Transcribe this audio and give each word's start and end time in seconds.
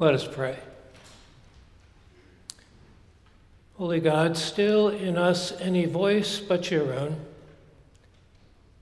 Let 0.00 0.14
us 0.14 0.26
pray. 0.26 0.56
Holy 3.76 4.00
God, 4.00 4.34
still 4.34 4.88
in 4.88 5.18
us 5.18 5.52
any 5.60 5.84
voice 5.84 6.40
but 6.40 6.70
your 6.70 6.94
own, 6.94 7.20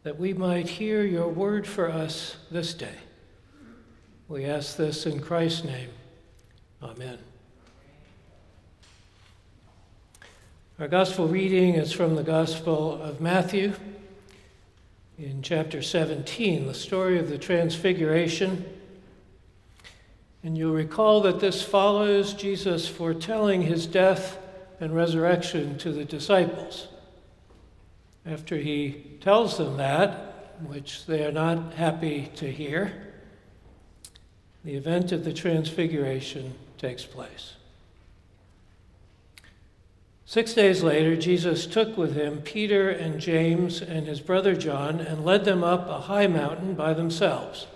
that 0.05 0.17
we 0.17 0.33
might 0.33 0.69
hear 0.69 1.03
your 1.03 1.27
word 1.29 1.67
for 1.67 1.91
us 1.91 2.37
this 2.53 2.73
day. 2.73 2.95
We 4.29 4.45
ask 4.45 4.77
this 4.77 5.07
in 5.07 5.19
Christ's 5.19 5.65
name. 5.65 5.89
Amen. 6.85 7.19
Our 10.79 10.87
gospel 10.87 11.27
reading 11.27 11.75
is 11.75 11.91
from 11.91 12.15
the 12.15 12.23
Gospel 12.23 13.03
of 13.03 13.21
Matthew 13.21 13.73
in 15.19 15.43
chapter 15.43 15.83
17, 15.83 16.69
the 16.69 16.75
story 16.75 17.19
of 17.19 17.29
the 17.29 17.39
Transfiguration. 17.39 18.78
And 20.43 20.57
you'll 20.57 20.73
recall 20.73 21.21
that 21.23 21.41
this 21.41 21.63
follows 21.63 22.33
Jesus 22.33 22.89
foretelling 22.89 23.63
his 23.63 23.87
death 23.87 24.39
and 24.81 24.95
resurrection 24.95 25.77
to 25.79 25.93
the 25.93 26.05
disciples. 26.05 26.89
After 28.25 28.57
he 28.57 29.19
tells 29.21 29.59
them 29.59 29.77
that, 29.79 30.57
which 30.67 31.07
they 31.07 31.25
are 31.25 31.33
not 31.33 31.75
happy 31.75 32.31
to 32.37 32.51
hear, 32.51 32.93
the 34.65 34.75
event 34.75 35.13
of 35.13 35.25
the 35.25 35.33
Transfiguration 35.33 36.55
takes 36.79 37.05
place. 37.05 37.55
Six 40.27 40.53
days 40.53 40.83
later, 40.83 41.17
Jesus 41.17 41.67
took 41.67 41.97
with 41.97 42.15
him 42.15 42.43
Peter 42.43 42.91
and 42.91 43.19
James 43.19 43.81
and 43.81 44.07
his 44.07 44.21
brother 44.21 44.55
John 44.55 45.01
and 45.01 45.25
led 45.25 45.47
them 45.47 45.65
up 45.65 45.89
a 45.89 46.03
high 46.03 46.27
mountain 46.27 46.75
by 46.75 46.93
themselves. 46.93 47.67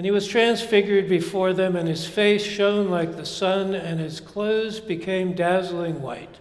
And 0.00 0.06
he 0.06 0.12
was 0.12 0.26
transfigured 0.26 1.10
before 1.10 1.52
them, 1.52 1.76
and 1.76 1.86
his 1.86 2.06
face 2.06 2.42
shone 2.42 2.88
like 2.88 3.18
the 3.18 3.26
sun, 3.26 3.74
and 3.74 4.00
his 4.00 4.18
clothes 4.18 4.80
became 4.80 5.34
dazzling 5.34 6.00
white. 6.00 6.38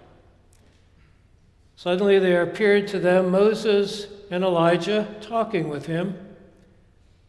Suddenly 1.75 2.19
there 2.19 2.41
appeared 2.41 2.87
to 2.87 2.99
them 2.99 3.31
Moses 3.31 4.07
and 4.31 4.45
Elijah 4.45 5.13
talking 5.19 5.67
with 5.67 5.87
him. 5.87 6.17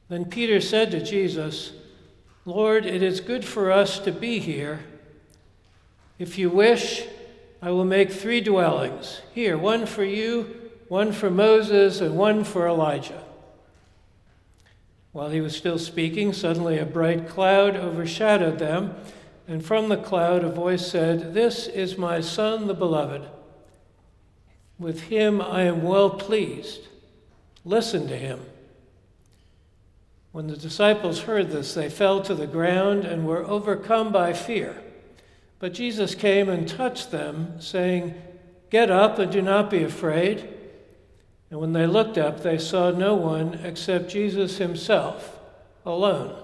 Then 0.08 0.24
Peter 0.24 0.60
said 0.60 0.92
to 0.92 1.02
Jesus, 1.02 1.72
Lord, 2.44 2.86
it 2.86 3.02
is 3.02 3.20
good 3.20 3.44
for 3.44 3.72
us 3.72 3.98
to 3.98 4.12
be 4.12 4.38
here. 4.38 4.84
If 6.20 6.38
you 6.38 6.48
wish, 6.48 7.08
I 7.60 7.72
will 7.72 7.84
make 7.84 8.12
three 8.12 8.40
dwellings 8.40 9.20
here 9.34 9.58
one 9.58 9.84
for 9.84 10.04
you, 10.04 10.70
one 10.86 11.10
for 11.10 11.28
Moses, 11.28 12.00
and 12.00 12.16
one 12.16 12.44
for 12.44 12.68
Elijah. 12.68 13.24
While 15.12 15.30
he 15.30 15.40
was 15.40 15.56
still 15.56 15.78
speaking, 15.78 16.32
suddenly 16.32 16.78
a 16.78 16.86
bright 16.86 17.28
cloud 17.28 17.76
overshadowed 17.76 18.58
them, 18.58 18.94
and 19.48 19.64
from 19.64 19.88
the 19.88 19.96
cloud 19.96 20.44
a 20.44 20.48
voice 20.48 20.86
said, 20.86 21.34
This 21.34 21.66
is 21.66 21.98
my 21.98 22.20
Son, 22.20 22.68
the 22.68 22.74
Beloved. 22.74 23.28
With 24.78 25.02
him 25.02 25.40
I 25.40 25.62
am 25.62 25.82
well 25.82 26.10
pleased. 26.10 26.86
Listen 27.64 28.06
to 28.08 28.16
him. 28.16 28.40
When 30.32 30.46
the 30.46 30.56
disciples 30.56 31.22
heard 31.22 31.50
this, 31.50 31.74
they 31.74 31.90
fell 31.90 32.22
to 32.22 32.34
the 32.34 32.46
ground 32.46 33.04
and 33.04 33.26
were 33.26 33.44
overcome 33.44 34.12
by 34.12 34.32
fear. 34.32 34.80
But 35.58 35.74
Jesus 35.74 36.14
came 36.14 36.48
and 36.48 36.68
touched 36.68 37.10
them, 37.10 37.60
saying, 37.60 38.14
Get 38.70 38.90
up 38.90 39.18
and 39.18 39.32
do 39.32 39.42
not 39.42 39.70
be 39.70 39.82
afraid. 39.82 40.48
And 41.50 41.60
when 41.60 41.72
they 41.72 41.86
looked 41.86 42.16
up, 42.16 42.42
they 42.42 42.58
saw 42.58 42.90
no 42.90 43.14
one 43.14 43.54
except 43.64 44.08
Jesus 44.08 44.58
himself, 44.58 45.38
alone. 45.84 46.36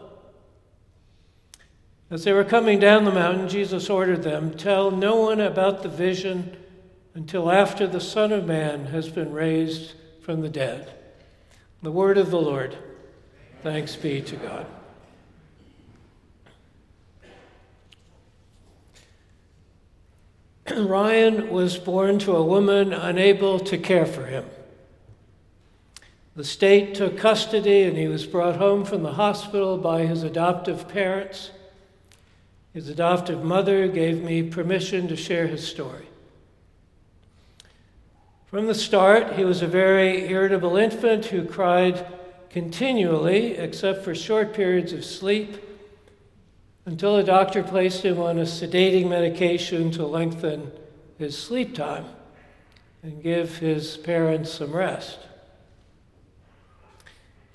As 2.10 2.24
they 2.24 2.32
were 2.32 2.44
coming 2.44 2.78
down 2.78 3.04
the 3.04 3.12
mountain, 3.12 3.48
Jesus 3.48 3.88
ordered 3.88 4.22
them, 4.22 4.54
Tell 4.54 4.90
no 4.90 5.16
one 5.16 5.40
about 5.40 5.82
the 5.82 5.88
vision 5.88 6.56
until 7.14 7.50
after 7.50 7.86
the 7.86 8.00
Son 8.00 8.32
of 8.32 8.46
Man 8.46 8.86
has 8.86 9.08
been 9.08 9.32
raised 9.32 9.94
from 10.22 10.40
the 10.40 10.48
dead. 10.48 10.92
The 11.82 11.92
word 11.92 12.18
of 12.18 12.30
the 12.30 12.40
Lord. 12.40 12.76
Thanks 13.62 13.96
be 13.96 14.20
to 14.22 14.36
God. 14.36 14.66
Ryan 20.76 21.48
was 21.50 21.78
born 21.78 22.18
to 22.20 22.36
a 22.36 22.42
woman 22.42 22.92
unable 22.92 23.60
to 23.60 23.78
care 23.78 24.06
for 24.06 24.26
him. 24.26 24.44
The 26.36 26.44
state 26.44 26.94
took 26.94 27.16
custody 27.16 27.84
and 27.84 27.96
he 27.96 28.08
was 28.08 28.26
brought 28.26 28.56
home 28.56 28.84
from 28.84 29.02
the 29.02 29.14
hospital 29.14 29.78
by 29.78 30.04
his 30.04 30.22
adoptive 30.22 30.86
parents. 30.86 31.50
His 32.74 32.90
adoptive 32.90 33.42
mother 33.42 33.88
gave 33.88 34.22
me 34.22 34.42
permission 34.42 35.08
to 35.08 35.16
share 35.16 35.46
his 35.46 35.66
story. 35.66 36.08
From 38.44 38.66
the 38.66 38.74
start, 38.74 39.32
he 39.32 39.44
was 39.44 39.62
a 39.62 39.66
very 39.66 40.28
irritable 40.28 40.76
infant 40.76 41.24
who 41.24 41.46
cried 41.46 42.06
continually, 42.50 43.52
except 43.52 44.04
for 44.04 44.14
short 44.14 44.52
periods 44.52 44.92
of 44.92 45.06
sleep 45.06 45.56
until 46.84 47.16
a 47.16 47.24
doctor 47.24 47.62
placed 47.62 48.02
him 48.02 48.20
on 48.20 48.38
a 48.38 48.42
sedating 48.42 49.08
medication 49.08 49.90
to 49.92 50.06
lengthen 50.06 50.70
his 51.18 51.36
sleep 51.36 51.74
time 51.74 52.04
and 53.02 53.22
give 53.22 53.56
his 53.56 53.96
parents 53.96 54.52
some 54.52 54.76
rest. 54.76 55.18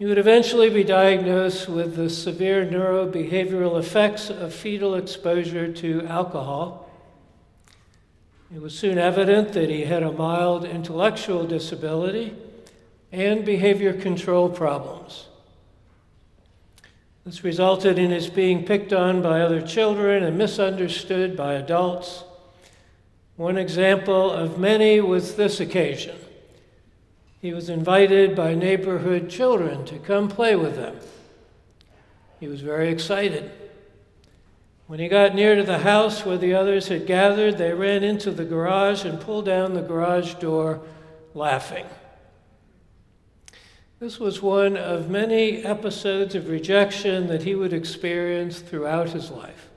He 0.01 0.07
would 0.07 0.17
eventually 0.17 0.71
be 0.71 0.83
diagnosed 0.83 1.69
with 1.69 1.95
the 1.95 2.09
severe 2.09 2.65
neurobehavioral 2.65 3.77
effects 3.77 4.31
of 4.31 4.51
fetal 4.51 4.95
exposure 4.95 5.71
to 5.73 6.07
alcohol. 6.07 6.89
It 8.51 8.59
was 8.59 8.73
soon 8.75 8.97
evident 8.97 9.53
that 9.53 9.69
he 9.69 9.83
had 9.83 10.01
a 10.01 10.11
mild 10.11 10.65
intellectual 10.65 11.45
disability 11.45 12.33
and 13.11 13.45
behavior 13.45 13.93
control 13.93 14.49
problems. 14.49 15.27
This 17.23 17.43
resulted 17.43 17.99
in 17.99 18.09
his 18.09 18.27
being 18.27 18.65
picked 18.65 18.93
on 18.93 19.21
by 19.21 19.41
other 19.41 19.61
children 19.61 20.23
and 20.23 20.35
misunderstood 20.35 21.37
by 21.37 21.53
adults. 21.53 22.23
One 23.35 23.59
example 23.59 24.31
of 24.31 24.57
many 24.57 24.99
was 24.99 25.35
this 25.35 25.59
occasion. 25.59 26.15
He 27.41 27.53
was 27.53 27.69
invited 27.69 28.35
by 28.35 28.53
neighborhood 28.53 29.27
children 29.27 29.83
to 29.85 29.97
come 29.97 30.29
play 30.29 30.55
with 30.55 30.75
them. 30.75 30.97
He 32.39 32.47
was 32.47 32.61
very 32.61 32.89
excited. 32.89 33.51
When 34.85 34.99
he 34.99 35.07
got 35.07 35.33
near 35.33 35.55
to 35.55 35.63
the 35.63 35.79
house 35.79 36.23
where 36.23 36.37
the 36.37 36.53
others 36.53 36.89
had 36.89 37.07
gathered, 37.07 37.57
they 37.57 37.73
ran 37.73 38.03
into 38.03 38.29
the 38.29 38.45
garage 38.45 39.05
and 39.05 39.19
pulled 39.19 39.45
down 39.45 39.73
the 39.73 39.81
garage 39.81 40.35
door 40.35 40.81
laughing. 41.33 41.85
This 43.99 44.19
was 44.19 44.41
one 44.41 44.77
of 44.77 45.09
many 45.09 45.63
episodes 45.63 46.35
of 46.35 46.47
rejection 46.47 47.25
that 47.27 47.43
he 47.43 47.55
would 47.55 47.73
experience 47.73 48.59
throughout 48.59 49.09
his 49.09 49.31
life. 49.31 49.69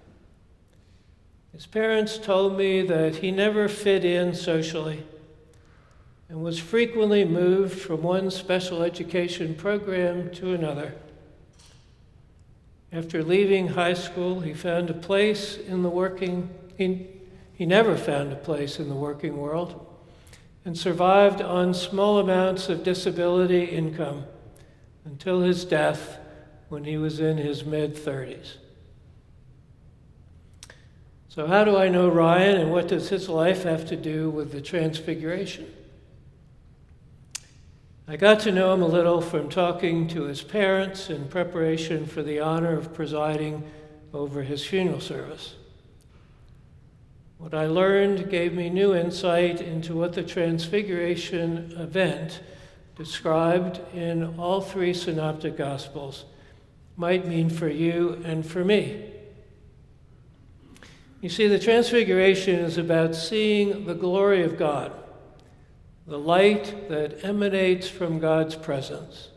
His 1.52 1.66
parents 1.66 2.18
told 2.18 2.58
me 2.58 2.82
that 2.82 3.16
he 3.16 3.30
never 3.30 3.68
fit 3.68 4.04
in 4.04 4.34
socially 4.34 5.04
and 6.34 6.42
was 6.42 6.58
frequently 6.58 7.24
moved 7.24 7.80
from 7.80 8.02
one 8.02 8.28
special 8.28 8.82
education 8.82 9.54
program 9.54 10.32
to 10.32 10.52
another. 10.52 10.92
After 12.92 13.22
leaving 13.22 13.68
high 13.68 13.94
school, 13.94 14.40
he 14.40 14.52
found 14.52 14.90
a 14.90 14.94
place 14.94 15.56
in 15.56 15.84
the 15.84 15.88
working, 15.88 16.50
he, 16.76 17.06
he 17.52 17.64
never 17.64 17.96
found 17.96 18.32
a 18.32 18.36
place 18.36 18.80
in 18.80 18.88
the 18.88 18.96
working 18.96 19.36
world 19.36 19.86
and 20.64 20.76
survived 20.76 21.40
on 21.40 21.72
small 21.72 22.18
amounts 22.18 22.68
of 22.68 22.82
disability 22.82 23.66
income 23.66 24.24
until 25.04 25.40
his 25.40 25.64
death 25.64 26.18
when 26.68 26.82
he 26.82 26.96
was 26.96 27.20
in 27.20 27.36
his 27.36 27.64
mid 27.64 27.94
30s. 27.94 28.56
So, 31.28 31.46
how 31.46 31.62
do 31.62 31.76
I 31.76 31.88
know 31.88 32.08
Ryan 32.08 32.60
and 32.60 32.72
what 32.72 32.88
does 32.88 33.10
his 33.10 33.28
life 33.28 33.62
have 33.62 33.86
to 33.86 33.94
do 33.94 34.30
with 34.30 34.50
the 34.50 34.60
Transfiguration? 34.60 35.72
I 38.06 38.16
got 38.16 38.40
to 38.40 38.52
know 38.52 38.74
him 38.74 38.82
a 38.82 38.86
little 38.86 39.22
from 39.22 39.48
talking 39.48 40.08
to 40.08 40.24
his 40.24 40.42
parents 40.42 41.08
in 41.08 41.26
preparation 41.28 42.04
for 42.04 42.22
the 42.22 42.38
honor 42.38 42.76
of 42.76 42.92
presiding 42.92 43.64
over 44.12 44.42
his 44.42 44.62
funeral 44.62 45.00
service. 45.00 45.54
What 47.38 47.54
I 47.54 47.66
learned 47.66 48.28
gave 48.28 48.52
me 48.52 48.68
new 48.68 48.94
insight 48.94 49.62
into 49.62 49.94
what 49.94 50.12
the 50.12 50.22
Transfiguration 50.22 51.74
event, 51.78 52.40
described 52.94 53.80
in 53.94 54.38
all 54.38 54.60
three 54.60 54.92
Synoptic 54.92 55.56
Gospels, 55.56 56.26
might 56.98 57.26
mean 57.26 57.48
for 57.48 57.68
you 57.68 58.22
and 58.24 58.44
for 58.44 58.64
me. 58.66 59.12
You 61.22 61.30
see, 61.30 61.48
the 61.48 61.58
Transfiguration 61.58 62.56
is 62.56 62.76
about 62.76 63.14
seeing 63.14 63.86
the 63.86 63.94
glory 63.94 64.42
of 64.42 64.58
God, 64.58 64.92
the 66.06 66.18
light 66.18 66.88
that 66.88 67.24
emanates 67.24 67.88
from 67.88 68.18
God's 68.18 68.54
presence. 68.54 69.28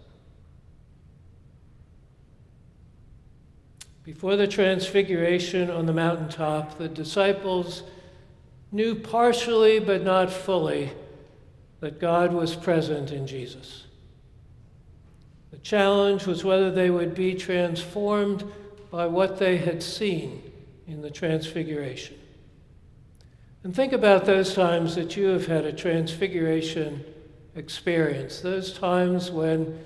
Before 4.04 4.36
the 4.36 4.48
transfiguration 4.48 5.70
on 5.70 5.86
the 5.86 5.94
mountaintop, 5.94 6.78
the 6.78 6.88
disciples 6.88 7.84
knew 8.72 8.96
partially 8.96 9.80
but 9.80 10.04
not 10.04 10.32
fully 10.32 10.92
that 11.80 12.00
God 12.00 12.34
was 12.34 12.56
present 12.56 13.12
in 13.12 13.28
Jesus. 13.28 13.86
The 15.52 15.58
challenge 15.58 16.26
was 16.26 16.44
whether 16.44 16.72
they 16.72 16.90
would 16.90 17.16
be 17.16 17.34
transformed 17.34 18.44
by 18.92 19.08
what 19.08 19.40
they 19.40 19.58
had 19.58 19.82
seen 19.84 20.42
in 20.88 21.02
the 21.02 21.12
transfiguration. 21.12 22.18
And 23.64 23.76
think 23.76 23.94
about 23.94 24.26
those 24.26 24.54
times 24.54 24.96
that 24.96 25.18
you 25.18 25.28
have 25.28 25.48
had 25.48 25.66
a 25.66 25.74
transfiguration 25.74 27.04
experience, 27.56 28.40
those 28.40 28.72
times 28.72 29.32
when 29.32 29.84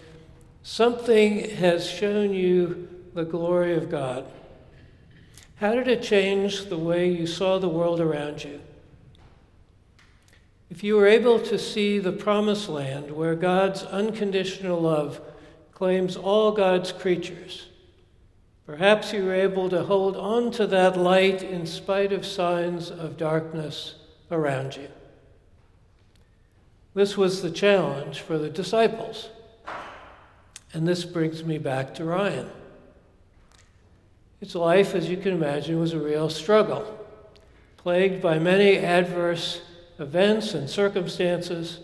something 0.62 1.50
has 1.51 1.89
shown 1.89 2.33
you 2.33 2.89
the 3.13 3.23
glory 3.23 3.75
of 3.75 3.89
God. 3.89 4.25
How 5.56 5.73
did 5.73 5.88
it 5.88 6.01
change 6.01 6.65
the 6.65 6.77
way 6.77 7.09
you 7.09 7.27
saw 7.27 7.59
the 7.59 7.69
world 7.69 8.00
around 8.00 8.44
you? 8.44 8.59
If 10.69 10.83
you 10.83 10.95
were 10.95 11.07
able 11.07 11.39
to 11.39 11.59
see 11.59 12.00
the 12.00 12.12
promised 12.12 12.69
land 12.69 13.12
where 13.12 13.35
God's 13.35 13.83
unconditional 13.83 14.79
love 14.79 15.19
claims 15.74 16.15
all 16.15 16.51
God's 16.51 16.91
creatures, 16.91 17.67
perhaps 18.65 19.13
you 19.13 19.25
were 19.25 19.33
able 19.33 19.69
to 19.69 19.83
hold 19.83 20.15
on 20.15 20.51
to 20.51 20.67
that 20.67 20.97
light 20.97 21.43
in 21.43 21.65
spite 21.65 22.13
of 22.13 22.25
signs 22.25 22.89
of 22.89 23.17
darkness 23.17 23.95
around 24.29 24.75
you. 24.75 24.87
This 26.93 27.17
was 27.17 27.41
the 27.41 27.51
challenge 27.51 28.19
for 28.19 28.37
the 28.37 28.49
disciples. 28.49 29.29
And 30.73 30.87
this 30.87 31.03
brings 31.03 31.43
me 31.43 31.57
back 31.57 31.93
to 31.95 32.05
Ryan. 32.05 32.49
His 34.39 34.55
life, 34.55 34.95
as 34.95 35.09
you 35.09 35.17
can 35.17 35.33
imagine, 35.33 35.79
was 35.79 35.93
a 35.93 35.99
real 35.99 36.29
struggle, 36.29 36.97
plagued 37.77 38.21
by 38.21 38.39
many 38.39 38.77
adverse 38.77 39.61
events 39.99 40.53
and 40.53 40.69
circumstances, 40.69 41.79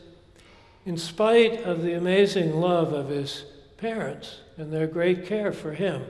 in 0.86 0.98
spite 0.98 1.64
of 1.64 1.84
the 1.84 1.94
amazing 1.94 2.56
love 2.60 2.94
of 2.94 3.10
his 3.10 3.44
parents 3.78 4.40
and 4.58 4.72
their 4.72 4.88
great 4.88 5.26
care 5.26 5.52
for 5.52 5.74
him. 5.74 6.04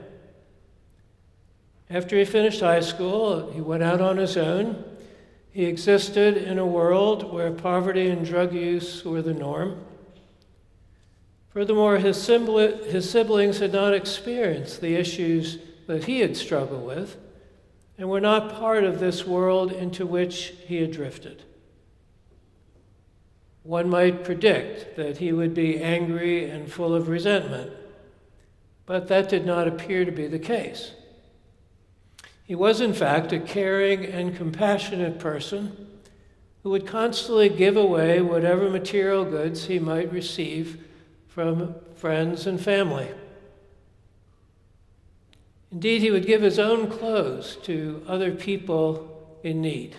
After 1.90 2.18
he 2.18 2.24
finished 2.24 2.60
high 2.60 2.80
school, 2.80 3.50
he 3.50 3.60
went 3.60 3.82
out 3.82 4.00
on 4.00 4.18
his 4.18 4.36
own. 4.36 4.84
He 5.50 5.64
existed 5.64 6.36
in 6.36 6.58
a 6.58 6.66
world 6.66 7.32
where 7.32 7.50
poverty 7.50 8.08
and 8.08 8.26
drug 8.26 8.52
use 8.52 9.04
were 9.04 9.22
the 9.22 9.32
norm. 9.32 9.84
Furthermore, 11.50 11.96
his, 11.96 12.22
siblings 12.22 13.58
had 13.58 13.72
not 13.72 13.94
experienced 13.94 14.80
the 14.80 14.94
issues 14.94 15.58
that 15.86 16.04
he 16.04 16.20
had 16.20 16.36
struggled 16.36 16.86
with 16.86 17.16
and 17.96 18.08
were 18.08 18.20
not 18.20 18.54
part 18.54 18.84
of 18.84 19.00
this 19.00 19.26
world 19.26 19.72
into 19.72 20.06
which 20.06 20.54
he 20.66 20.76
had 20.76 20.92
drifted. 20.92 21.42
One 23.64 23.88
might 23.88 24.24
predict 24.24 24.96
that 24.96 25.18
he 25.18 25.32
would 25.32 25.52
be 25.52 25.82
angry 25.82 26.48
and 26.48 26.70
full 26.70 26.94
of 26.94 27.08
resentment, 27.08 27.72
but 28.86 29.08
that 29.08 29.28
did 29.28 29.44
not 29.44 29.66
appear 29.66 30.04
to 30.04 30.12
be 30.12 30.26
the 30.26 30.38
case. 30.38 30.92
He 32.48 32.54
was, 32.54 32.80
in 32.80 32.94
fact, 32.94 33.30
a 33.34 33.38
caring 33.38 34.06
and 34.06 34.34
compassionate 34.34 35.18
person 35.18 35.86
who 36.62 36.70
would 36.70 36.86
constantly 36.86 37.50
give 37.50 37.76
away 37.76 38.22
whatever 38.22 38.70
material 38.70 39.26
goods 39.26 39.66
he 39.66 39.78
might 39.78 40.10
receive 40.10 40.82
from 41.26 41.74
friends 41.94 42.46
and 42.46 42.58
family. 42.58 43.10
Indeed, 45.70 46.00
he 46.00 46.10
would 46.10 46.26
give 46.26 46.40
his 46.40 46.58
own 46.58 46.90
clothes 46.90 47.56
to 47.64 48.02
other 48.08 48.32
people 48.32 49.38
in 49.44 49.60
need. 49.60 49.96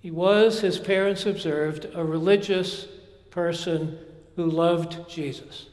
He 0.00 0.10
was, 0.10 0.62
his 0.62 0.78
parents 0.78 1.26
observed, 1.26 1.88
a 1.92 2.02
religious 2.02 2.86
person 3.30 3.98
who 4.36 4.46
loved 4.46 5.06
Jesus. 5.10 5.67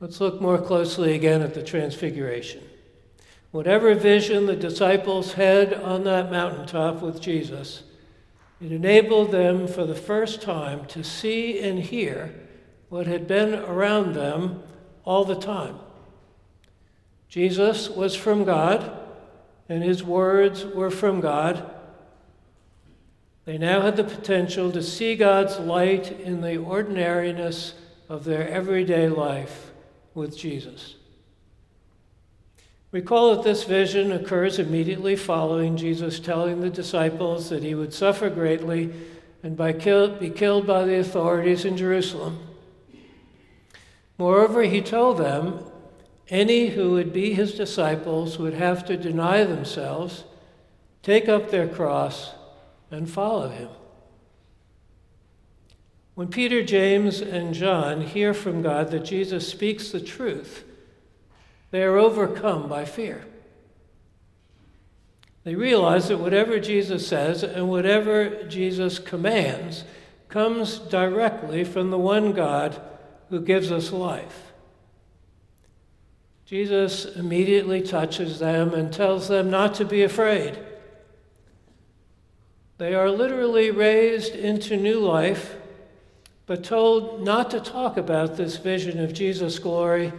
Let's 0.00 0.18
look 0.18 0.40
more 0.40 0.56
closely 0.56 1.14
again 1.14 1.42
at 1.42 1.52
the 1.52 1.62
Transfiguration. 1.62 2.62
Whatever 3.50 3.94
vision 3.94 4.46
the 4.46 4.56
disciples 4.56 5.34
had 5.34 5.74
on 5.74 6.04
that 6.04 6.30
mountaintop 6.30 7.02
with 7.02 7.20
Jesus, 7.20 7.82
it 8.62 8.72
enabled 8.72 9.30
them 9.30 9.68
for 9.68 9.84
the 9.84 9.94
first 9.94 10.40
time 10.40 10.86
to 10.86 11.04
see 11.04 11.60
and 11.60 11.78
hear 11.78 12.34
what 12.88 13.06
had 13.06 13.26
been 13.26 13.54
around 13.54 14.14
them 14.14 14.62
all 15.04 15.26
the 15.26 15.38
time. 15.38 15.78
Jesus 17.28 17.90
was 17.90 18.14
from 18.14 18.44
God 18.44 18.98
and 19.68 19.82
his 19.82 20.02
words 20.02 20.64
were 20.64 20.90
from 20.90 21.20
God. 21.20 21.74
They 23.44 23.58
now 23.58 23.82
had 23.82 23.96
the 23.96 24.04
potential 24.04 24.72
to 24.72 24.82
see 24.82 25.14
God's 25.14 25.58
light 25.58 26.10
in 26.10 26.40
the 26.40 26.56
ordinariness 26.56 27.74
of 28.08 28.24
their 28.24 28.48
everyday 28.48 29.06
life 29.06 29.69
with 30.14 30.36
Jesus. 30.36 30.96
Recall 32.92 33.36
that 33.36 33.44
this 33.44 33.64
vision 33.64 34.10
occurs 34.10 34.58
immediately 34.58 35.14
following 35.14 35.76
Jesus 35.76 36.18
telling 36.18 36.60
the 36.60 36.70
disciples 36.70 37.48
that 37.50 37.62
he 37.62 37.74
would 37.74 37.94
suffer 37.94 38.28
greatly 38.28 38.92
and 39.42 39.56
by 39.56 39.72
kill, 39.72 40.08
be 40.08 40.28
killed 40.28 40.66
by 40.66 40.84
the 40.84 40.98
authorities 40.98 41.64
in 41.64 41.76
Jerusalem. 41.76 42.38
Moreover, 44.18 44.62
he 44.64 44.80
told 44.80 45.18
them 45.18 45.64
any 46.28 46.68
who 46.68 46.90
would 46.90 47.12
be 47.12 47.32
his 47.32 47.54
disciples 47.54 48.38
would 48.38 48.54
have 48.54 48.84
to 48.86 48.96
deny 48.96 49.44
themselves, 49.44 50.24
take 51.02 51.28
up 51.28 51.50
their 51.50 51.68
cross, 51.68 52.32
and 52.90 53.08
follow 53.08 53.48
him. 53.48 53.68
When 56.20 56.28
Peter, 56.28 56.62
James, 56.62 57.22
and 57.22 57.54
John 57.54 58.02
hear 58.02 58.34
from 58.34 58.60
God 58.60 58.90
that 58.90 59.06
Jesus 59.06 59.48
speaks 59.48 59.88
the 59.88 60.02
truth, 60.02 60.64
they 61.70 61.82
are 61.82 61.96
overcome 61.96 62.68
by 62.68 62.84
fear. 62.84 63.24
They 65.44 65.54
realize 65.54 66.08
that 66.08 66.20
whatever 66.20 66.60
Jesus 66.60 67.08
says 67.08 67.42
and 67.42 67.70
whatever 67.70 68.44
Jesus 68.48 68.98
commands 68.98 69.84
comes 70.28 70.78
directly 70.78 71.64
from 71.64 71.90
the 71.90 71.96
one 71.96 72.32
God 72.32 72.78
who 73.30 73.40
gives 73.40 73.72
us 73.72 73.90
life. 73.90 74.52
Jesus 76.44 77.06
immediately 77.16 77.80
touches 77.80 78.40
them 78.40 78.74
and 78.74 78.92
tells 78.92 79.28
them 79.28 79.48
not 79.48 79.72
to 79.76 79.86
be 79.86 80.02
afraid. 80.02 80.58
They 82.76 82.94
are 82.94 83.10
literally 83.10 83.70
raised 83.70 84.34
into 84.34 84.76
new 84.76 85.00
life, 85.00 85.56
but 86.50 86.64
told 86.64 87.22
not 87.22 87.48
to 87.48 87.60
talk 87.60 87.96
about 87.96 88.36
this 88.36 88.56
vision 88.56 88.98
of 88.98 89.12
Jesus' 89.12 89.60
glory 89.60 90.12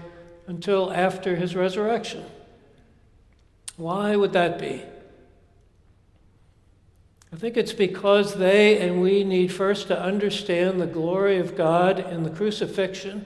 until 0.48 0.90
after 0.94 1.36
his 1.36 1.58
resurrection. 1.58 2.24
Why 3.76 4.16
would 4.16 4.32
that 4.32 4.58
be? 4.58 4.82
I 7.34 7.36
think 7.36 7.58
it's 7.58 7.74
because 7.74 8.36
they 8.36 8.80
and 8.80 9.02
we 9.02 9.26
need 9.26 9.52
first 9.52 9.88
to 9.90 10.02
understand 10.02 10.80
the 10.80 10.88
glory 10.88 11.38
of 11.38 11.58
God 11.58 12.00
in 12.00 12.24
the 12.24 12.30
crucifixion 12.30 13.26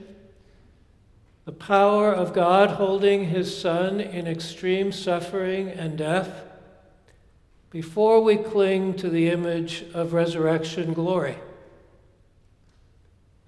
the 1.45 1.51
power 1.51 2.11
of 2.11 2.33
God 2.33 2.71
holding 2.71 3.25
his 3.25 3.55
Son 3.55 4.01
in 4.01 4.25
extreme 4.25 4.91
suffering 4.91 5.69
and 5.69 5.95
death, 5.95 6.41
before 7.69 8.23
we 8.23 8.35
cling 8.35 8.95
to 8.95 9.11
the 9.11 9.29
image 9.29 9.85
of 9.93 10.13
resurrection 10.13 10.91
glory. 10.91 11.37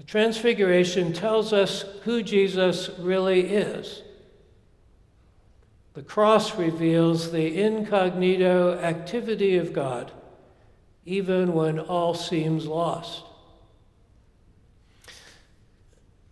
Transfiguration 0.08 1.12
tells 1.12 1.52
us 1.52 1.82
who 2.04 2.24
Jesus 2.24 2.90
really 2.98 3.42
is. 3.42 4.02
The 5.96 6.02
cross 6.02 6.58
reveals 6.58 7.32
the 7.32 7.62
incognito 7.62 8.80
activity 8.80 9.58
of 9.58 9.74
God, 9.74 10.12
even 11.06 11.54
when 11.54 11.78
all 11.78 12.14
seems 12.14 12.66
lost. 12.66 13.24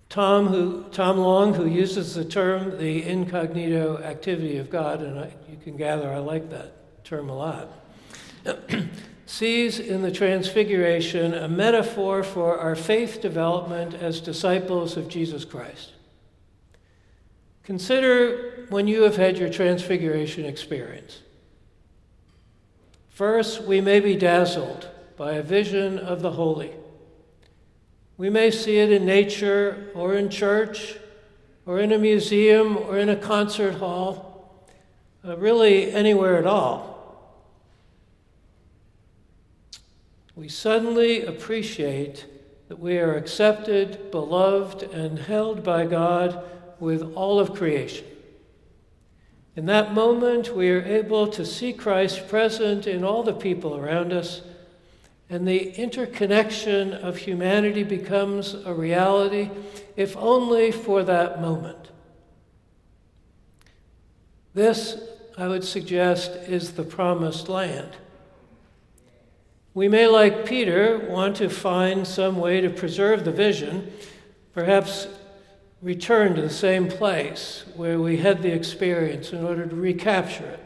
Tom, 0.07 0.47
who, 0.47 0.85
Tom 0.91 1.17
Long, 1.17 1.53
who 1.55 1.67
uses 1.67 2.15
the 2.15 2.23
term 2.23 2.77
the 2.77 3.03
incognito 3.03 3.97
activity 3.97 4.57
of 4.57 4.69
God, 4.69 5.01
and 5.01 5.19
I, 5.19 5.33
you 5.49 5.57
can 5.61 5.75
gather 5.75 6.09
I 6.09 6.19
like 6.19 6.49
that 6.51 7.03
term 7.03 7.29
a 7.29 7.35
lot, 7.35 7.69
sees 9.35 9.79
in 9.79 10.01
the 10.01 10.11
Transfiguration 10.11 11.33
a 11.33 11.47
metaphor 11.47 12.23
for 12.23 12.57
our 12.57 12.75
faith 12.75 13.21
development 13.21 13.93
as 13.93 14.19
disciples 14.21 14.97
of 14.97 15.07
Jesus 15.07 15.43
Christ. 15.43 15.91
Consider 17.63 18.67
when 18.69 18.87
you 18.87 19.03
have 19.03 19.17
had 19.17 19.37
your 19.37 19.49
Transfiguration 19.49 20.45
experience. 20.45 21.21
First, 23.09 23.63
we 23.63 23.81
may 23.81 23.99
be 23.99 24.15
dazzled 24.15 24.89
by 25.17 25.33
a 25.33 25.43
vision 25.43 25.97
of 25.99 26.21
the 26.21 26.31
holy 26.31 26.73
we 28.17 28.29
may 28.29 28.49
see 28.49 28.77
it 28.77 28.91
in 28.91 29.05
nature 29.05 29.89
or 29.93 30.15
in 30.15 30.29
church 30.29 30.95
or 31.65 31.79
in 31.79 31.91
a 31.91 31.97
museum 31.97 32.77
or 32.77 32.97
in 32.97 33.09
a 33.09 33.15
concert 33.15 33.75
hall, 33.75 34.65
uh, 35.27 35.35
really 35.37 35.91
anywhere 35.91 36.37
at 36.37 36.45
all. 36.45 36.94
We 40.35 40.49
suddenly 40.49 41.23
appreciate 41.23 42.25
that 42.67 42.79
we 42.79 42.97
are 42.97 43.15
accepted, 43.15 44.11
beloved, 44.11 44.83
and 44.83 45.17
held 45.17 45.63
by 45.63 45.85
God 45.85 46.43
with 46.79 47.13
all 47.15 47.39
of 47.39 47.53
creation. 47.53 48.05
In 49.55 49.65
that 49.67 49.93
moment, 49.93 50.53
we 50.53 50.69
are 50.71 50.83
able 50.83 51.27
to 51.27 51.45
see 51.45 51.71
Christ 51.71 52.27
present 52.27 52.85
in 52.85 53.05
all 53.05 53.23
the 53.23 53.33
people 53.33 53.77
around 53.77 54.11
us, 54.11 54.41
and 55.29 55.47
the 55.47 55.71
interconnection 55.81 56.91
of 56.91 57.17
humanity 57.17 57.83
becomes 57.83 58.53
a 58.53 58.73
reality, 58.73 59.49
if 59.95 60.17
only 60.17 60.71
for 60.71 61.03
that 61.03 61.39
moment. 61.39 61.91
This, 64.53 64.97
I 65.37 65.47
would 65.47 65.63
suggest, 65.63 66.31
is 66.31 66.73
the 66.73 66.83
promised 66.83 67.47
land. 67.47 67.95
We 69.75 69.89
may, 69.89 70.07
like 70.07 70.45
Peter, 70.45 70.97
want 70.99 71.35
to 71.35 71.49
find 71.49 72.07
some 72.07 72.37
way 72.37 72.61
to 72.61 72.69
preserve 72.69 73.25
the 73.25 73.31
vision, 73.31 73.91
perhaps 74.53 75.07
return 75.81 76.33
to 76.35 76.41
the 76.41 76.49
same 76.49 76.87
place 76.87 77.65
where 77.75 77.99
we 77.99 78.15
had 78.15 78.41
the 78.41 78.53
experience 78.53 79.33
in 79.33 79.43
order 79.43 79.65
to 79.67 79.75
recapture 79.75 80.45
it. 80.45 80.59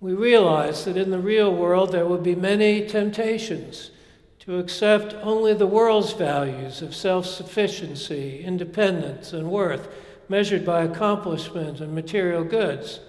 We 0.00 0.14
realize 0.14 0.86
that 0.86 0.96
in 0.96 1.10
the 1.10 1.18
real 1.18 1.54
world 1.54 1.92
there 1.92 2.06
will 2.06 2.16
be 2.16 2.34
many 2.34 2.86
temptations 2.86 3.90
to 4.38 4.58
accept 4.58 5.12
only 5.22 5.52
the 5.52 5.66
world's 5.66 6.14
values 6.14 6.80
of 6.80 6.96
self 6.96 7.26
sufficiency, 7.26 8.42
independence, 8.42 9.34
and 9.34 9.50
worth, 9.50 9.88
measured 10.30 10.64
by 10.64 10.82
accomplishment 10.82 11.80
and 11.80 11.94
material 11.94 12.42
goods. 12.42 13.00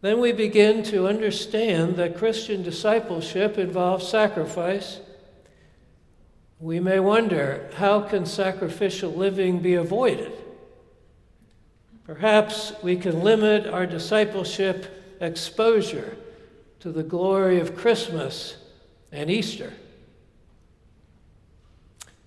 Then 0.00 0.20
we 0.20 0.32
begin 0.32 0.82
to 0.84 1.06
understand 1.06 1.96
that 1.96 2.16
Christian 2.16 2.62
discipleship 2.62 3.58
involves 3.58 4.08
sacrifice 4.08 5.00
we 6.60 6.78
may 6.78 7.00
wonder 7.00 7.70
how 7.76 8.02
can 8.02 8.26
sacrificial 8.26 9.10
living 9.10 9.60
be 9.60 9.74
avoided? 9.74 10.32
Perhaps 12.04 12.74
we 12.82 12.96
can 12.96 13.22
limit 13.22 13.66
our 13.66 13.86
discipleship 13.86 15.16
exposure 15.22 16.18
to 16.80 16.92
the 16.92 17.02
glory 17.02 17.60
of 17.60 17.76
Christmas 17.76 18.58
and 19.10 19.30
Easter. 19.30 19.72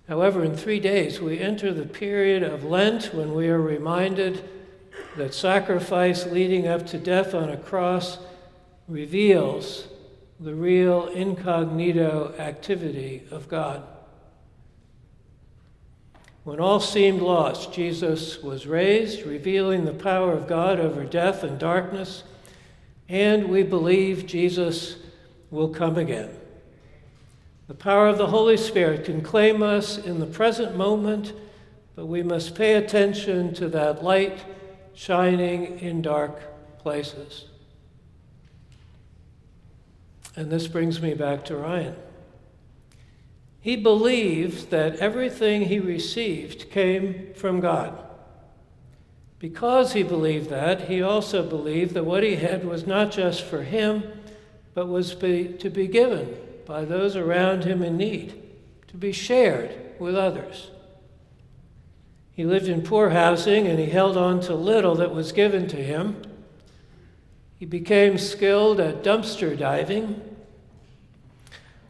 However, 0.08 0.44
in 0.44 0.56
three 0.56 0.80
days, 0.80 1.20
we 1.20 1.38
enter 1.38 1.72
the 1.72 1.86
period 1.86 2.42
of 2.42 2.64
Lent 2.64 3.14
when 3.14 3.34
we 3.34 3.48
are 3.48 3.60
reminded 3.60 4.42
that 5.16 5.34
sacrifice 5.34 6.26
leading 6.26 6.66
up 6.66 6.86
to 6.86 6.98
death 6.98 7.34
on 7.34 7.50
a 7.50 7.56
cross 7.56 8.18
reveals 8.88 9.86
the 10.40 10.54
real 10.54 11.06
incognito 11.08 12.34
activity 12.38 13.22
of 13.30 13.48
God. 13.48 13.82
When 16.42 16.60
all 16.60 16.80
seemed 16.80 17.22
lost, 17.22 17.72
Jesus 17.72 18.42
was 18.42 18.66
raised, 18.66 19.24
revealing 19.24 19.84
the 19.84 19.94
power 19.94 20.32
of 20.32 20.46
God 20.46 20.78
over 20.78 21.04
death 21.04 21.42
and 21.42 21.58
darkness, 21.58 22.24
and 23.08 23.48
we 23.48 23.62
believe 23.62 24.26
Jesus 24.26 24.96
will 25.50 25.68
come 25.68 25.96
again. 25.96 26.30
The 27.66 27.74
power 27.74 28.08
of 28.08 28.18
the 28.18 28.26
Holy 28.26 28.58
Spirit 28.58 29.06
can 29.06 29.22
claim 29.22 29.62
us 29.62 29.96
in 29.96 30.20
the 30.20 30.26
present 30.26 30.76
moment, 30.76 31.32
but 31.96 32.06
we 32.06 32.22
must 32.22 32.54
pay 32.54 32.74
attention 32.74 33.54
to 33.54 33.68
that 33.68 34.04
light 34.04 34.44
shining 34.94 35.78
in 35.80 36.02
dark 36.02 36.78
places. 36.78 37.46
And 40.36 40.50
this 40.50 40.66
brings 40.66 41.00
me 41.00 41.14
back 41.14 41.44
to 41.46 41.56
Ryan. 41.56 41.96
He 43.60 43.76
believed 43.76 44.70
that 44.70 44.96
everything 44.96 45.62
he 45.62 45.80
received 45.80 46.70
came 46.70 47.32
from 47.34 47.60
God. 47.60 47.98
Because 49.38 49.92
he 49.92 50.02
believed 50.02 50.50
that, 50.50 50.82
he 50.82 51.02
also 51.02 51.42
believed 51.42 51.94
that 51.94 52.04
what 52.04 52.22
he 52.22 52.36
had 52.36 52.64
was 52.64 52.86
not 52.86 53.10
just 53.10 53.42
for 53.42 53.62
him, 53.62 54.02
but 54.74 54.86
was 54.86 55.14
be, 55.14 55.48
to 55.58 55.70
be 55.70 55.86
given 55.86 56.36
by 56.66 56.84
those 56.84 57.16
around 57.16 57.64
him 57.64 57.82
in 57.82 57.96
need, 57.96 58.42
to 58.88 58.96
be 58.96 59.12
shared 59.12 59.70
with 59.98 60.14
others. 60.14 60.70
He 62.34 62.44
lived 62.44 62.68
in 62.68 62.82
poor 62.82 63.10
housing 63.10 63.66
and 63.66 63.78
he 63.78 63.86
held 63.86 64.16
on 64.16 64.40
to 64.40 64.54
little 64.54 64.94
that 64.96 65.14
was 65.14 65.32
given 65.32 65.68
to 65.68 65.76
him. 65.76 66.22
He 67.58 67.66
became 67.66 68.18
skilled 68.18 68.80
at 68.80 69.02
dumpster 69.02 69.56
diving 69.58 70.20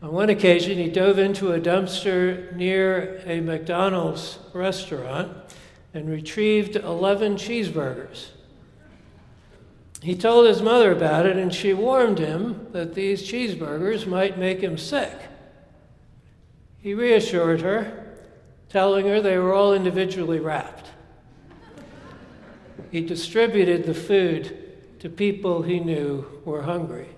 on 0.04 0.12
one 0.12 0.28
occasion, 0.28 0.76
he 0.76 0.90
dove 0.90 1.18
into 1.18 1.52
a 1.52 1.58
dumpster 1.58 2.54
near 2.54 3.22
a 3.24 3.40
McDonald's 3.40 4.38
restaurant 4.52 5.34
and 5.94 6.10
retrieved 6.10 6.76
11 6.76 7.36
cheeseburgers. 7.36 8.26
He 10.02 10.14
told 10.14 10.46
his 10.46 10.60
mother 10.60 10.92
about 10.92 11.24
it, 11.24 11.38
and 11.38 11.54
she 11.54 11.72
warned 11.72 12.18
him 12.18 12.66
that 12.72 12.92
these 12.92 13.22
cheeseburgers 13.22 14.06
might 14.06 14.36
make 14.36 14.60
him 14.60 14.76
sick. 14.76 15.18
He 16.82 16.92
reassured 16.92 17.62
her, 17.62 18.03
telling 18.74 19.06
her 19.06 19.20
they 19.20 19.38
were 19.38 19.54
all 19.54 19.72
individually 19.72 20.40
wrapped. 20.40 20.90
He 22.90 23.02
distributed 23.02 23.84
the 23.84 23.94
food 23.94 24.98
to 24.98 25.08
people 25.08 25.62
he 25.62 25.78
knew 25.78 26.26
were 26.44 26.62
hungry. 26.62 27.10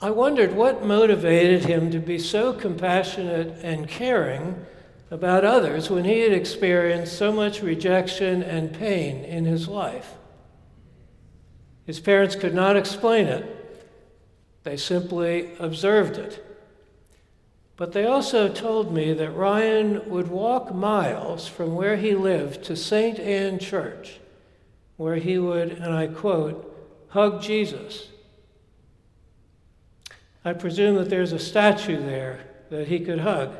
I 0.00 0.08
wondered 0.08 0.54
what 0.54 0.82
motivated 0.82 1.66
him 1.66 1.90
to 1.90 1.98
be 1.98 2.18
so 2.18 2.54
compassionate 2.54 3.58
and 3.62 3.86
caring 3.86 4.64
about 5.10 5.44
others 5.44 5.90
when 5.90 6.06
he 6.06 6.20
had 6.20 6.32
experienced 6.32 7.18
so 7.18 7.30
much 7.30 7.60
rejection 7.60 8.42
and 8.42 8.72
pain 8.72 9.24
in 9.24 9.44
his 9.44 9.68
life. 9.68 10.14
His 11.84 12.00
parents 12.00 12.34
could 12.34 12.54
not 12.54 12.78
explain 12.78 13.26
it, 13.26 13.44
they 14.62 14.78
simply 14.78 15.50
observed 15.58 16.16
it. 16.16 16.45
But 17.76 17.92
they 17.92 18.06
also 18.06 18.48
told 18.48 18.92
me 18.92 19.12
that 19.12 19.30
Ryan 19.30 20.08
would 20.08 20.28
walk 20.28 20.74
miles 20.74 21.46
from 21.46 21.74
where 21.74 21.96
he 21.96 22.14
lived 22.14 22.64
to 22.64 22.76
St. 22.76 23.18
Anne 23.18 23.58
Church, 23.58 24.18
where 24.96 25.16
he 25.16 25.38
would, 25.38 25.72
and 25.72 25.92
I 25.94 26.06
quote, 26.06 26.72
hug 27.08 27.42
Jesus 27.42 28.08
I 30.46 30.52
presume 30.52 30.94
that 30.94 31.10
there's 31.10 31.32
a 31.32 31.40
statue 31.40 32.00
there 32.00 32.38
that 32.70 32.86
he 32.86 33.00
could 33.00 33.18
hug. 33.18 33.52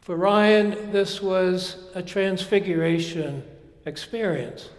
For 0.00 0.16
Ryan, 0.16 0.90
this 0.90 1.22
was 1.22 1.84
a 1.94 2.02
transfiguration 2.02 3.44
experience. 3.84 4.70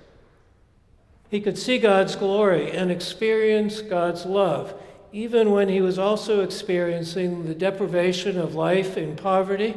He 1.30 1.40
could 1.40 1.58
see 1.58 1.78
God's 1.78 2.18
glory 2.18 2.70
and 2.70 2.92
experience 2.92 3.80
God's 3.80 4.26
love, 4.26 4.74
even 5.18 5.50
when 5.50 5.68
he 5.68 5.82
was 5.82 5.98
also 5.98 6.42
experiencing 6.42 7.48
the 7.48 7.56
deprivation 7.56 8.38
of 8.38 8.54
life 8.54 8.96
in 8.98 9.16
poverty 9.16 9.76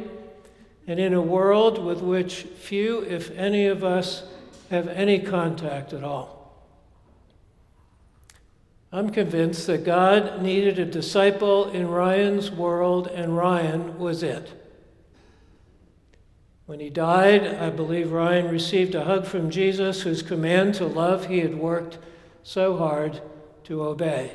and 0.85 0.99
in 0.99 1.15
a 1.15 1.21
world 1.21 1.83
with 1.83 1.99
which 1.99 2.43
few, 2.43 2.99
if 3.05 3.31
any 3.31 3.65
of 3.65 3.83
us, 3.83 4.21
have 4.69 4.87
any 4.87 5.17
contact 5.17 5.93
at 5.93 6.03
all. 6.03 6.63
I'm 8.91 9.09
convinced 9.09 9.65
that 9.65 9.83
God 9.83 10.43
needed 10.43 10.77
a 10.77 10.85
disciple 10.85 11.71
in 11.71 11.87
Ryan's 11.87 12.51
world, 12.51 13.07
and 13.07 13.35
Ryan 13.35 13.97
was 13.97 14.21
it. 14.21 14.53
When 16.67 16.79
he 16.79 16.91
died, 16.91 17.47
I 17.47 17.71
believe 17.71 18.11
Ryan 18.11 18.47
received 18.47 18.93
a 18.93 19.05
hug 19.05 19.25
from 19.25 19.49
Jesus, 19.49 20.03
whose 20.03 20.21
command 20.21 20.75
to 20.75 20.85
love 20.85 21.25
he 21.25 21.39
had 21.39 21.55
worked 21.55 21.97
so 22.43 22.77
hard 22.77 23.21
to 23.63 23.81
obey. 23.81 24.33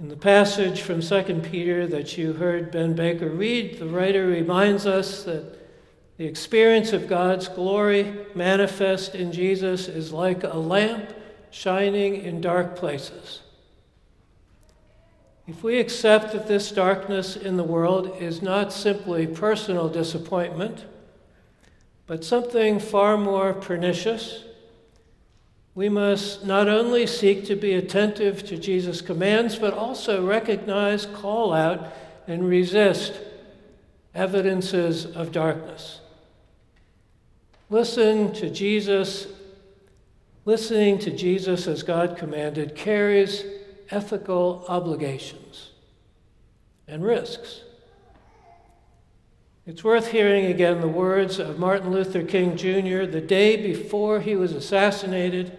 In 0.00 0.08
the 0.08 0.16
passage 0.16 0.80
from 0.80 1.02
2 1.02 1.42
Peter 1.42 1.86
that 1.86 2.16
you 2.16 2.32
heard 2.32 2.70
Ben 2.70 2.94
Baker 2.94 3.28
read, 3.28 3.78
the 3.78 3.86
writer 3.86 4.26
reminds 4.26 4.86
us 4.86 5.24
that 5.24 5.58
the 6.16 6.24
experience 6.24 6.94
of 6.94 7.06
God's 7.06 7.48
glory 7.48 8.14
manifest 8.34 9.14
in 9.14 9.30
Jesus 9.30 9.88
is 9.88 10.10
like 10.10 10.42
a 10.42 10.56
lamp 10.56 11.12
shining 11.50 12.16
in 12.16 12.40
dark 12.40 12.76
places. 12.76 13.40
If 15.46 15.62
we 15.62 15.78
accept 15.78 16.32
that 16.32 16.48
this 16.48 16.72
darkness 16.72 17.36
in 17.36 17.58
the 17.58 17.62
world 17.62 18.16
is 18.18 18.40
not 18.40 18.72
simply 18.72 19.26
personal 19.26 19.90
disappointment, 19.90 20.86
but 22.06 22.24
something 22.24 22.80
far 22.80 23.18
more 23.18 23.52
pernicious, 23.52 24.44
we 25.74 25.88
must 25.88 26.44
not 26.44 26.68
only 26.68 27.06
seek 27.06 27.44
to 27.46 27.56
be 27.56 27.74
attentive 27.74 28.44
to 28.46 28.58
Jesus' 28.58 29.00
commands, 29.00 29.58
but 29.58 29.72
also 29.72 30.26
recognize, 30.26 31.06
call 31.06 31.52
out, 31.52 31.92
and 32.26 32.48
resist 32.48 33.14
evidences 34.14 35.06
of 35.06 35.32
darkness. 35.32 36.00
Listen 37.68 38.32
to 38.34 38.50
Jesus. 38.50 39.28
Listening 40.44 40.98
to 40.98 41.10
Jesus 41.10 41.66
as 41.66 41.82
God 41.82 42.16
commanded 42.16 42.74
carries 42.74 43.44
ethical 43.90 44.64
obligations 44.68 45.70
and 46.88 47.04
risks. 47.04 47.62
It's 49.66 49.84
worth 49.84 50.10
hearing 50.10 50.46
again 50.46 50.80
the 50.80 50.88
words 50.88 51.38
of 51.38 51.58
Martin 51.58 51.92
Luther 51.92 52.24
King 52.24 52.56
Jr. 52.56 53.04
the 53.04 53.20
day 53.20 53.56
before 53.56 54.20
he 54.20 54.34
was 54.34 54.52
assassinated. 54.52 55.56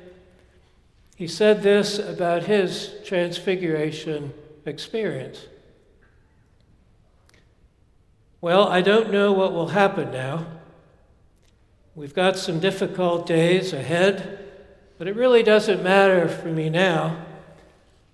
He 1.21 1.27
said 1.27 1.61
this 1.61 1.99
about 1.99 2.45
his 2.45 2.95
transfiguration 3.05 4.33
experience. 4.65 5.45
Well, 8.41 8.67
I 8.67 8.81
don't 8.81 9.11
know 9.11 9.31
what 9.31 9.53
will 9.53 9.67
happen 9.67 10.11
now. 10.11 10.47
We've 11.93 12.15
got 12.15 12.37
some 12.37 12.59
difficult 12.59 13.27
days 13.27 13.71
ahead, 13.71 14.39
but 14.97 15.07
it 15.07 15.15
really 15.15 15.43
doesn't 15.43 15.83
matter 15.83 16.27
for 16.27 16.47
me 16.47 16.71
now 16.71 17.23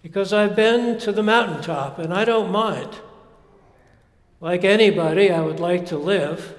because 0.03 0.33
I've 0.33 0.57
been 0.57 0.99
to 0.99 1.13
the 1.13 1.23
mountaintop 1.23 1.99
and 1.99 2.13
I 2.13 2.25
don't 2.25 2.51
mind. 2.51 2.89
Like 4.41 4.65
anybody, 4.65 5.31
I 5.31 5.39
would 5.39 5.61
like 5.61 5.85
to 5.85 5.97
live 5.97 6.55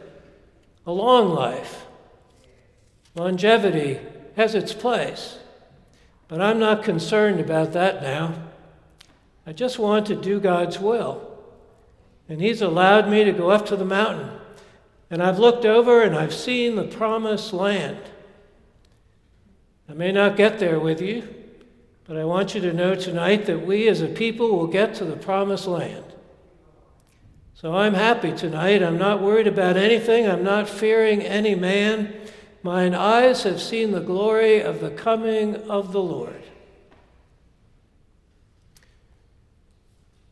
a 0.87 0.93
long 0.93 1.29
life. 1.29 1.85
Longevity 3.15 4.01
has 4.37 4.55
its 4.55 4.73
place, 4.73 5.41
but 6.29 6.41
I'm 6.41 6.59
not 6.59 6.85
concerned 6.85 7.41
about 7.41 7.73
that 7.73 8.03
now. 8.03 8.35
I 9.47 9.53
just 9.53 9.79
want 9.79 10.07
to 10.07 10.15
do 10.15 10.39
God's 10.39 10.79
will. 10.79 11.27
And 12.29 12.41
He's 12.41 12.61
allowed 12.61 13.09
me 13.09 13.25
to 13.25 13.33
go 13.33 13.51
up 13.51 13.65
to 13.67 13.77
the 13.77 13.85
mountain. 13.85 14.31
And 15.11 15.23
I've 15.23 15.39
looked 15.39 15.65
over 15.65 16.03
and 16.03 16.15
I've 16.15 16.35
seen 16.35 16.77
the 16.77 16.85
promised 16.85 17.55
land. 17.55 17.99
I 19.89 19.95
may 19.95 20.13
not 20.13 20.37
get 20.37 20.59
there 20.59 20.79
with 20.79 21.01
you, 21.01 21.27
but 22.05 22.19
I 22.19 22.25
want 22.25 22.55
you 22.55 22.61
to 22.61 22.75
know 22.75 22.95
tonight 22.95 23.47
that 23.47 23.67
we 23.67 23.89
as 23.89 24.03
a 24.03 24.09
people 24.09 24.55
will 24.55 24.67
get 24.67 24.95
to 24.97 25.07
the 25.07 25.17
promised 25.17 25.67
land. 25.67 26.05
So 27.55 27.75
I'm 27.75 27.95
happy 27.95 28.33
tonight. 28.33 28.83
I'm 28.83 28.99
not 28.99 29.23
worried 29.23 29.47
about 29.47 29.79
anything. 29.79 30.29
I'm 30.29 30.45
not 30.45 30.69
fearing 30.69 31.23
any 31.23 31.55
man. 31.55 32.15
Mine 32.63 32.95
eyes 32.95 33.45
have 33.45 33.61
seen 33.61 33.93
the 33.93 34.01
glory 34.01 34.61
of 34.61 34.81
the 34.81 34.91
coming 34.91 35.57
of 35.71 35.93
the 35.93 36.03
Lord. 36.03 36.43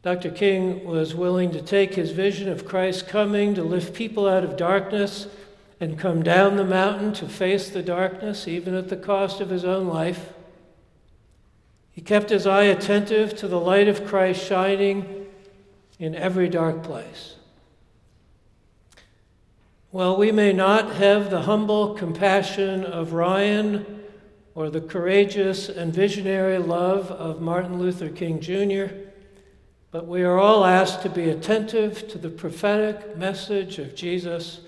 Dr. 0.03 0.31
King 0.31 0.85
was 0.85 1.15
willing 1.15 1.51
to 1.51 1.63
take 1.63 1.95
his 1.95 2.13
vision 2.13 2.49
of 2.49 2.65
Christ 2.65 3.09
coming 3.09 3.55
to 3.55 3.63
lift 3.63 3.95
people 3.95 4.29
out 4.29 4.45
of 4.45 4.57
darkness 4.57 5.27
and 5.81 5.99
come 5.99 6.23
down 6.23 6.57
the 6.57 6.65
mountain 6.65 7.13
to 7.15 7.29
face 7.29 7.69
the 7.69 7.83
darkness, 7.83 8.49
even 8.49 8.75
at 8.75 8.89
the 8.89 8.97
cost 8.97 9.41
of 9.41 9.51
his 9.51 9.65
own 9.65 9.87
life. 9.87 10.33
He 11.93 12.01
kept 12.01 12.31
his 12.31 12.47
eye 12.47 12.65
attentive 12.65 13.37
to 13.37 13.49
the 13.49 13.61
light 13.61 13.89
of 13.89 14.07
Christ 14.07 14.47
shining 14.47 15.27
in 15.99 16.15
every 16.15 16.49
dark 16.49 16.83
place. 16.83 17.36
While 19.97 20.19
we 20.19 20.31
may 20.31 20.53
not 20.53 20.97
have 20.97 21.31
the 21.31 21.41
humble 21.41 21.95
compassion 21.95 22.85
of 22.85 23.15
Ryan 23.15 24.03
or 24.55 24.69
the 24.69 24.83
courageous 24.83 25.71
and 25.71 25.91
visionary 25.91 26.59
love 26.59 27.11
of 27.11 27.41
Martin 27.41 27.79
Luther 27.79 28.11
King 28.11 28.39
Jr., 28.39 28.95
but 29.91 30.07
we 30.07 30.23
are 30.23 30.39
all 30.39 30.67
asked 30.67 31.01
to 31.05 31.09
be 31.09 31.31
attentive 31.31 32.09
to 32.09 32.19
the 32.19 32.29
prophetic 32.29 33.17
message 33.17 33.79
of 33.79 33.95
Jesus 33.95 34.61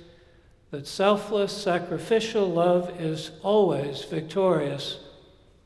that 0.71 0.87
selfless, 0.87 1.55
sacrificial 1.55 2.49
love 2.49 2.99
is 2.99 3.31
always 3.43 4.05
victorious 4.05 4.99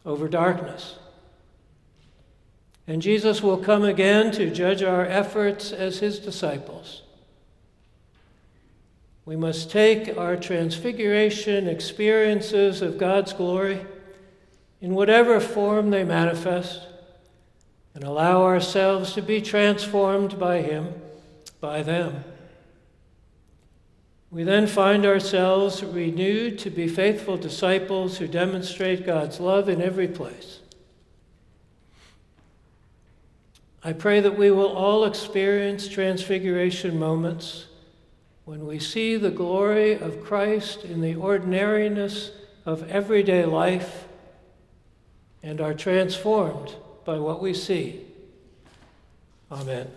over 0.05 0.27
darkness. 0.29 0.97
And 2.89 3.01
Jesus 3.01 3.45
will 3.45 3.59
come 3.59 3.85
again 3.85 4.33
to 4.33 4.51
judge 4.51 4.83
our 4.83 5.07
efforts 5.07 5.71
as 5.71 6.01
his 6.01 6.19
disciples. 6.19 7.02
We 9.25 9.37
must 9.37 9.71
take 9.71 10.17
our 10.19 10.37
transfiguration 10.37 11.69
experiences 11.69 12.83
of 12.83 12.99
God's 12.99 13.33
glory 13.33 13.87
in 14.81 14.95
whatever 14.95 15.39
form 15.39 15.91
they 15.91 16.03
manifest 16.03 16.89
and 17.95 18.03
allow 18.03 18.43
ourselves 18.43 19.13
to 19.13 19.23
be 19.23 19.41
transformed 19.41 20.39
by 20.41 20.63
Him, 20.63 20.93
by 21.61 21.83
them. 21.83 22.25
We 24.31 24.43
then 24.43 24.67
find 24.67 25.05
ourselves 25.05 25.85
renewed 25.85 26.59
to 26.61 26.71
be 26.71 26.89
faithful 26.89 27.37
disciples 27.37 28.19
who 28.19 28.27
demonstrate 28.27 29.07
God's 29.07 29.39
love 29.39 29.69
in 29.69 29.81
every 29.81 30.09
place. 30.09 30.61
I 33.85 33.93
pray 33.93 34.21
that 34.21 34.39
we 34.39 34.51
will 34.51 34.73
all 34.73 35.05
experience 35.05 35.87
transfiguration 35.87 36.99
moments 36.99 37.67
when 38.45 38.67
we 38.67 38.79
see 38.79 39.17
the 39.17 39.31
glory 39.31 39.93
of 39.93 40.25
Christ 40.25 40.85
in 40.85 41.01
the 41.01 41.15
ordinariness 41.15 42.33
of 42.67 42.89
everyday 42.91 43.45
life 43.45 44.07
and 45.43 45.61
are 45.61 45.75
transformed 45.75 46.75
by 47.05 47.19
what 47.19 47.41
we 47.41 47.55
see. 47.55 48.05
Amen. 49.51 49.89